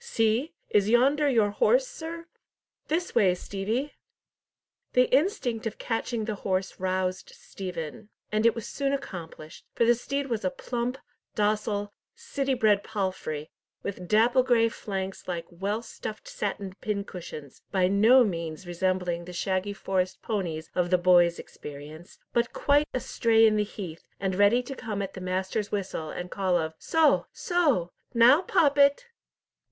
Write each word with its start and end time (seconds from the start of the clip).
See! 0.03 0.55
Is 0.71 0.89
yonder 0.89 1.29
your 1.29 1.51
horse, 1.51 1.87
sir? 1.87 2.25
This 2.87 3.13
way, 3.13 3.35
Stevie!" 3.35 3.93
The 4.93 5.13
instinct 5.15 5.67
of 5.67 5.77
catching 5.77 6.25
the 6.25 6.33
horse 6.41 6.79
roused 6.79 7.31
Stephen, 7.35 8.09
and 8.31 8.43
it 8.43 8.55
was 8.55 8.67
soon 8.67 8.93
accomplished, 8.93 9.63
for 9.75 9.85
the 9.85 9.93
steed 9.93 10.25
was 10.25 10.43
a 10.43 10.49
plump, 10.49 10.97
docile, 11.35 11.93
city 12.15 12.55
bred 12.55 12.83
palfrey, 12.83 13.51
with 13.83 14.07
dapple 14.07 14.41
grey 14.41 14.69
flanks 14.69 15.27
like 15.27 15.45
well 15.51 15.83
stuffed 15.83 16.27
satin 16.27 16.73
pincushions, 16.81 17.61
by 17.71 17.87
no 17.87 18.23
means 18.23 18.65
resembling 18.65 19.25
the 19.25 19.33
shaggy 19.33 19.71
Forest 19.71 20.23
ponies 20.23 20.71
of 20.73 20.89
the 20.89 20.97
boys' 20.97 21.37
experience, 21.37 22.17
but 22.33 22.53
quite 22.53 22.87
astray 22.91 23.45
in 23.45 23.55
the 23.55 23.63
heath, 23.63 24.01
and 24.19 24.33
ready 24.33 24.63
to 24.63 24.73
come 24.75 25.03
at 25.03 25.13
the 25.13 25.21
master's 25.21 25.71
whistle, 25.71 26.09
and 26.09 26.31
call 26.31 26.57
of 26.57 26.73
"Soh! 26.79 27.27
Soh!—now 27.33 28.41
Poppet!" 28.41 29.05